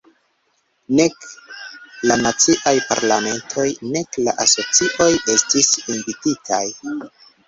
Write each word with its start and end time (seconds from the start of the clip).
Nek 0.99 1.25
la 2.11 2.15
naciaj 2.21 2.73
parlamentoj 2.91 3.65
nek 3.97 4.17
la 4.29 4.33
asocioj 4.47 5.11
estis 5.35 5.69
invititaj. 5.97 6.63